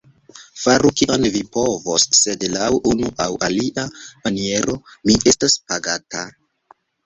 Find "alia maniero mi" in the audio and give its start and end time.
3.51-5.21